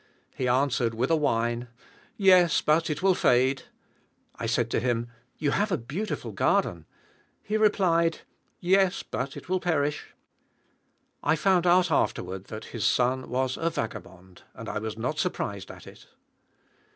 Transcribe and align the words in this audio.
He 0.35 0.47
answered, 0.47 0.95
with 0.95 1.11
a 1.11 1.15
whine, 1.15 1.67
"Yes; 2.17 2.59
but 2.59 2.89
it 2.89 3.03
will 3.03 3.13
fade." 3.13 3.65
I 4.37 4.47
said 4.47 4.71
to 4.71 4.79
him, 4.79 5.11
"You 5.37 5.51
have 5.51 5.71
a 5.71 5.77
beautiful 5.77 6.31
garden." 6.31 6.87
He 7.43 7.55
replied, 7.55 8.21
"Yes; 8.59 9.03
but 9.03 9.37
it 9.37 9.47
will 9.47 9.59
perish." 9.59 10.15
I 11.21 11.35
found 11.35 11.67
out 11.67 11.91
afterward 11.91 12.45
that 12.45 12.65
his 12.73 12.83
son 12.83 13.29
was 13.29 13.57
a 13.57 13.69
vagabond, 13.69 14.41
and 14.55 14.67
I 14.67 14.79
was 14.79 14.97
not 14.97 15.19
surprised 15.19 15.69
at 15.69 15.85
it. 15.85 16.07